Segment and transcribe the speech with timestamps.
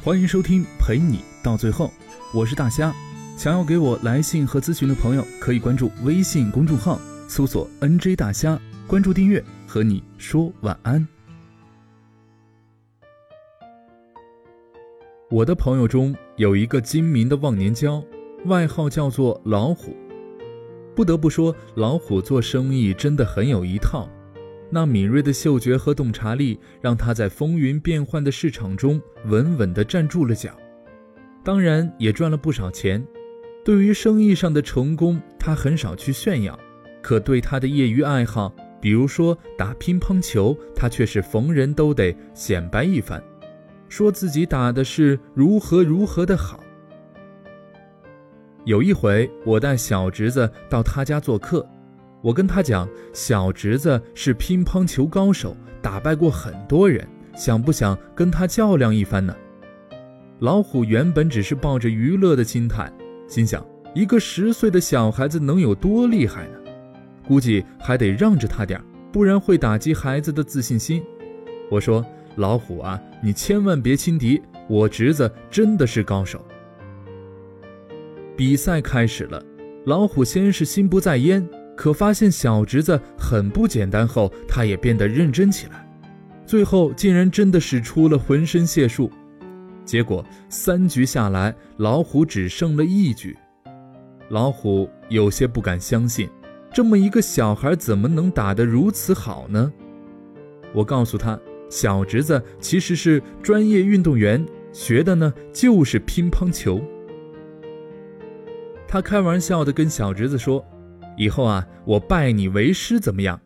[0.00, 1.90] 欢迎收听陪你到最后，
[2.32, 2.94] 我是大虾。
[3.36, 11.06] 想要给我来信和咨询的朋友，可以关注微信公众号，搜索 “nj 大虾”，关注订阅，和你说晚安。
[15.28, 18.02] 我的朋友中有一个精明的忘年交，
[18.44, 19.96] 外号叫做老虎。
[20.94, 24.08] 不得不说，老虎做生意真的很有一套。
[24.70, 30.50] 那敏锐的嗅觉和洞察力，让他在风云变幻的市场中稳稳地站住了脚，
[31.42, 33.04] 当然也赚了不少钱。
[33.64, 36.58] 对于生意上的成功，他很少去炫耀，
[37.02, 43.22] 可对他的业余爱好，比如说打乒乓球，他却是逢人都得显摆一番，
[43.88, 46.60] 说自己打的是如何如何的好。
[48.64, 51.66] 有一回，我带小侄子到他家做客。
[52.20, 59.34] 我跟他讲，小侄子是乒乓球高手，打败过很多人，想不想跟他较量一番呢？
[60.40, 62.92] 老虎原本只是抱着娱乐的心态，
[63.28, 66.58] 心想一个十岁的小孩子能有多厉害呢？
[67.26, 71.02] 估计还得让着他点，不然会打击孩子的自信心。
[71.70, 72.04] 我说
[72.36, 76.44] ：“老虎啊，你千万别轻敌，我侄子真的是高手。”
[78.36, 79.42] 比赛开始了，
[79.84, 81.46] 老虎先是心不在焉。
[81.78, 85.88] 可发现小侄子很不简单后，他也变得认真起来，
[86.44, 89.08] 最后竟然真的使出了浑身解数。
[89.84, 93.36] 结果三局下来，老虎只剩了一局。
[94.28, 96.28] 老虎有些不敢相信，
[96.74, 99.72] 这么一个小孩怎么能打得如此好呢？
[100.74, 101.38] 我告诉他，
[101.70, 106.82] 小侄子其实是专业运动员，学的呢就是乒乓球。
[108.88, 110.60] 他开玩笑地跟小侄子说。
[111.18, 113.38] 以后啊，我拜你为师怎么样？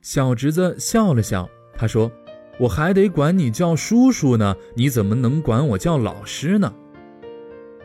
[0.00, 2.10] 小侄子笑了笑，他说
[2.58, 6.72] ：“我还得管你叫叔叔呢，你怎么能管我叫老师呢？”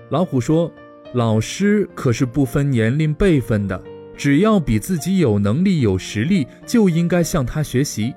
[0.09, 0.71] 老虎说
[1.13, 3.83] ：“老师可是不分年龄辈分的，
[4.15, 8.13] 只要比自己有能力有实力，就应该向他学习。”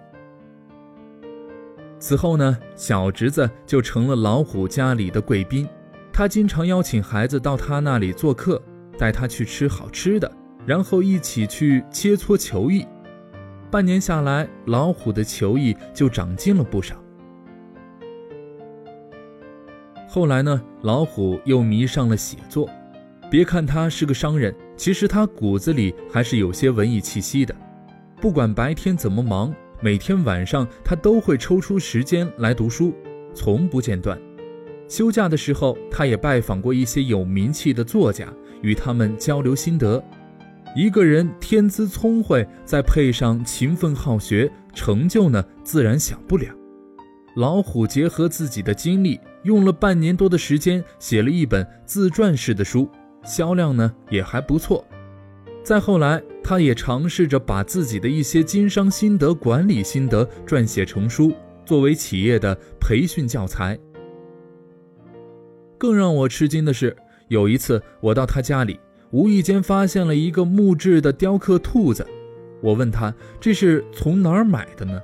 [1.99, 5.66] 此后呢，小侄子就成了老虎家里的贵宾，
[6.12, 8.62] 他经常邀请孩子到他那里做客，
[8.99, 10.31] 带他去吃好吃的。
[10.66, 12.86] 然后一起去切磋球艺，
[13.70, 16.97] 半年下来，老虎的球艺就长进了不少。
[20.08, 22.69] 后来呢，老虎又迷上了写作。
[23.30, 27.54] 别看他是个商人，其实他骨子里还是有些文艺气息的。
[28.20, 32.94] 不管白天怎么忙，每天晚上他都会抽出时间来读书，
[33.34, 34.16] 从不间断。
[34.88, 38.32] 休假的时候，他也拜访过一些有名气的作家，
[38.62, 40.03] 与他们交流心得。
[40.74, 46.52] 一个人天资聪慧，再配上勤奋好学，成就呢自然小不了。
[47.36, 52.90] 老虎结合自己的经历，用了半年多的时间写了一本自传式的书，
[53.24, 54.84] 销量呢也还不错。
[55.62, 61.32] 再后来，他也尝试着把自己的一些经商心得、管理心得撰写成书，
[61.64, 63.78] 作为企业的培训教材。
[65.78, 66.96] 更让我吃惊的是，
[67.28, 68.78] 有一次我到他家里。
[69.14, 72.04] 无意间发现了一个木质的雕刻兔子，
[72.60, 75.00] 我问他这是从哪儿买的呢？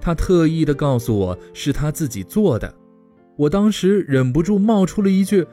[0.00, 2.74] 他特意的告诉我是他自己做的。
[3.36, 5.46] 我当时忍不住冒出了一句：“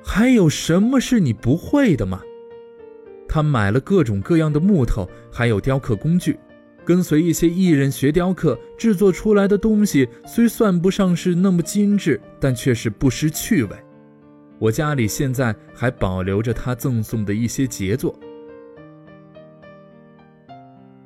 [0.00, 2.20] 还有什么是你不会的吗？”
[3.28, 6.38] 他买了各种各样的木头，还有雕刻工具，
[6.84, 13.70] 跟随一些艺人学雕刻，制作出来的东西虽算不上是那么精致，但却是不失趣味。
[14.58, 18.14] 我家里现在还保留着他赠送的一些杰作，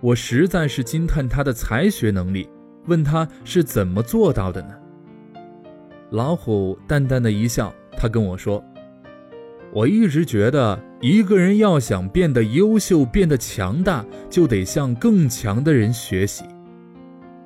[0.00, 2.48] 我实在是惊叹他的才学能力，
[2.87, 4.75] 问他是怎么做到的呢？
[6.10, 8.62] 老虎淡淡的一笑，他跟我说
[9.72, 16.44] ：“我一直觉得，一个人要想变得优秀、变得强大，就得向更强的人学习。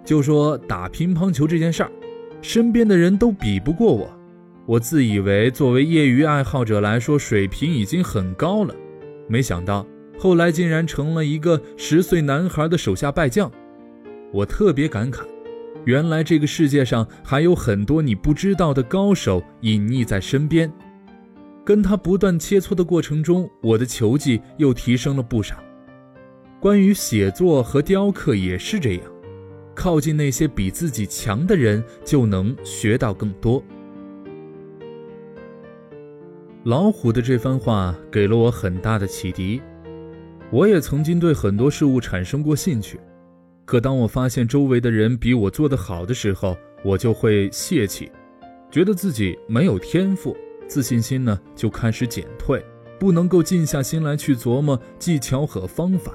[0.04, 1.90] 就说打乒乓球这件事儿，
[2.40, 4.10] 身边的人都比不过我。”
[4.64, 8.72] 我自以为作为业余爱好者来说，水平已经很高了，
[9.28, 9.84] 没想到
[10.16, 13.50] 后来竟然成了一个十岁男孩的手下败将。
[14.32, 15.22] 我特别感慨，
[15.84, 20.72] 原来这个世界上还有很多你不知道的高手隐匿在身边。
[21.64, 25.56] 跟他不断切磋的过程中，我的球技又提升了不少。
[26.60, 29.02] 关于写作和雕刻也是这样，
[29.74, 33.62] 靠近那些比自己强的人，就能学到更多。
[36.64, 39.60] 老虎的这番话给了我很大的启迪。
[40.52, 43.00] 我也曾经对很多事物产生过兴趣，
[43.64, 48.12] 可当我发现周围的人比我做得好的时候，我就会泄气。
[48.70, 50.36] 觉得自己没有天赋，
[50.68, 52.64] 自信心呢就开始减退，
[52.96, 56.12] 不能够静下心来去琢磨技巧和方法。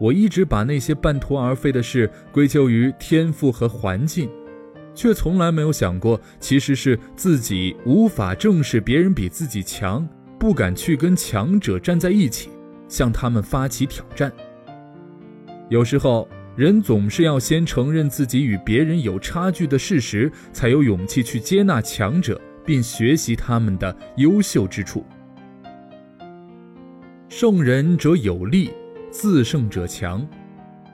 [0.00, 4.30] 我一直把那些半途而废的事归咎于天赋和环境，
[5.00, 10.06] 却从来没有想过，其实是自己无法正视别人比自己强，
[10.38, 12.50] 不敢去跟强者站在一起，
[12.86, 14.30] 向他们发起挑战。
[15.70, 16.28] 有时候。
[16.56, 25.06] 人总是要先承认自己与别人有差距的事实，才有勇气去接纳强者，并学习他们的优秀之处。
[27.30, 28.72] 胜人者有力，
[29.10, 30.26] 自胜者强。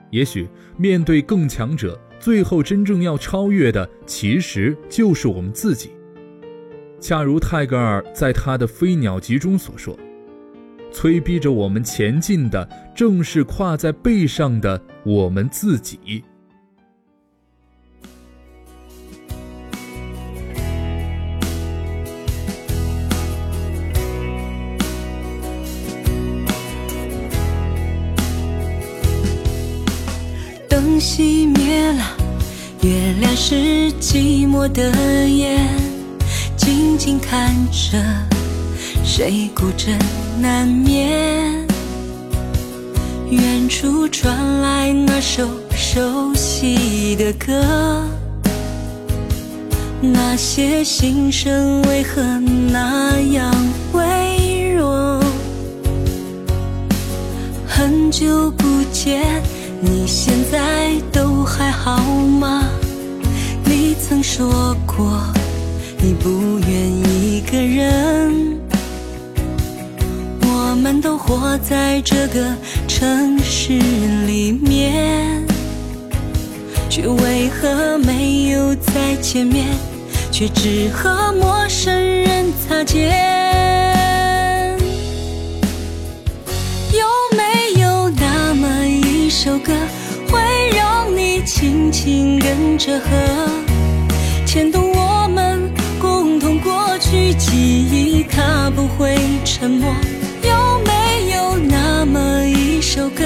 [0.09, 5.91] 也许面对更强者，最后真正要超越的，其实就是我们自己。
[6.99, 9.97] 恰如泰戈尔在他的《飞鸟集》中所说。
[10.89, 16.23] 催逼着我们前进的，正是跨在背上的我们自己。
[30.67, 31.66] 灯熄灭，
[32.87, 35.67] 月亮是寂寞的眼，
[36.55, 38.01] 静静看着。
[39.03, 39.99] 谁孤枕
[40.39, 41.67] 难眠？
[43.29, 45.45] 远处传来那首
[45.75, 48.07] 熟悉的歌，
[49.99, 52.21] 那些心声为何
[52.71, 53.53] 那样
[53.91, 55.21] 微弱？
[57.67, 59.43] 很久不见，
[59.79, 62.63] 你现在都还好吗？
[63.63, 65.21] 你曾说过，
[65.99, 66.71] 你不愿
[67.11, 68.57] 一个人。
[70.41, 72.55] 我们都活在这个
[72.87, 73.73] 城市
[74.25, 75.43] 里面，
[76.89, 79.67] 却为何没有再见面，
[80.31, 83.46] 却只和陌生人擦肩？
[89.27, 89.73] 一首歌，
[90.31, 90.39] 会
[90.73, 93.09] 让你轻轻跟着和，
[94.45, 95.69] 牵动我们
[95.99, 99.93] 共同过去记忆，它不会沉默。
[100.43, 103.25] 有没有那么一首歌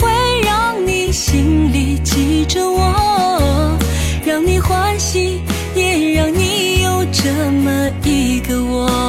[0.00, 0.10] 会
[0.44, 3.78] 让你心里记着我，
[4.24, 5.42] 让你欢喜，
[5.76, 7.30] 也让你有这
[7.62, 9.05] 么一个我。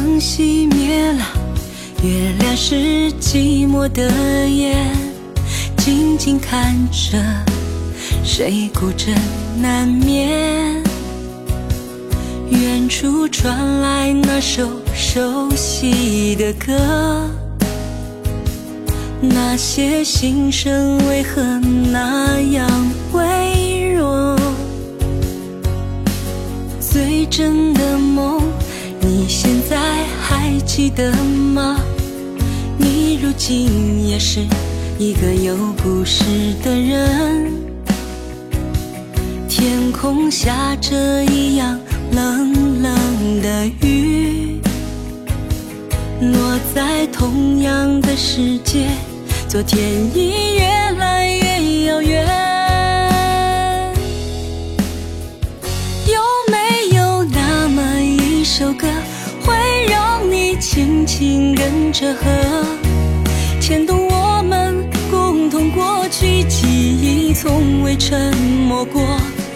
[0.00, 1.24] 灯熄灭了，
[2.04, 4.08] 月亮是寂寞的
[4.48, 4.86] 眼，
[5.78, 7.18] 静静看着，
[8.22, 9.12] 谁孤枕
[9.60, 10.80] 难眠？
[12.48, 17.28] 远处传来那首熟悉的歌，
[19.20, 21.42] 那些心声为何
[21.90, 22.70] 那样
[23.12, 24.38] 微弱？
[26.78, 27.97] 最真的。
[29.28, 29.76] 你现在
[30.22, 31.78] 还记得吗？
[32.78, 34.40] 你如今也是
[34.98, 36.24] 一个有故事
[36.64, 37.52] 的人。
[39.46, 41.78] 天空下着一样
[42.12, 44.62] 冷冷的雨，
[46.22, 48.88] 落在同样的世界，
[49.46, 49.78] 昨天
[50.14, 50.77] 已远
[61.18, 62.22] 轻轻跟着和，
[63.60, 69.02] 牵动我们共同过去记忆，从未沉默过。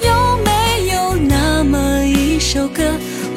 [0.02, 2.82] 有没有那么一首歌，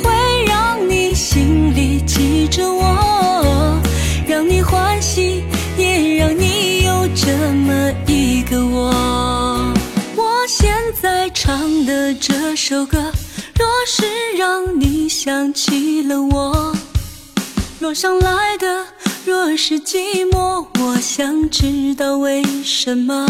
[0.02, 0.12] 会
[0.48, 3.80] 让你心里记着我，
[4.28, 5.44] 让你欢喜，
[5.78, 9.72] 也让你有这么一个我？
[10.16, 12.98] 我现在唱的这首歌。
[13.54, 14.04] 若是
[14.36, 16.76] 让你想起了我，
[17.86, 18.84] 若上来的
[19.28, 23.28] 若是寂寞，我想知道为什么？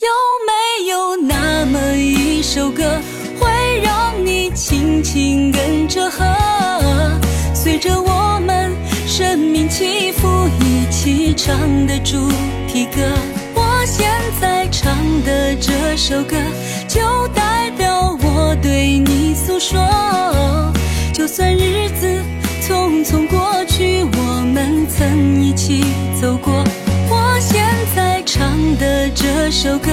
[0.00, 0.08] 有
[0.48, 2.82] 没有那么一首歌，
[3.38, 6.26] 会让你轻轻跟着和，
[7.54, 8.72] 随着我们
[9.06, 10.26] 生命起伏
[10.60, 12.16] 一起唱的主
[12.66, 13.00] 题歌？
[13.54, 14.92] 我现在唱
[15.22, 16.36] 的这首歌，
[16.88, 19.56] 就代表我对你诉。
[19.60, 19.99] 说。
[29.52, 29.90] 这首歌，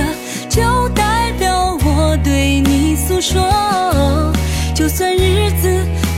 [0.48, 3.42] 就代表我对你诉说。
[4.76, 5.68] 就算日子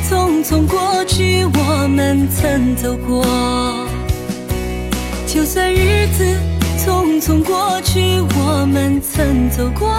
[0.09, 3.25] 匆匆过去，我们曾走过。
[5.25, 6.25] 就算日子
[6.85, 9.97] 匆匆过去，我们曾走过。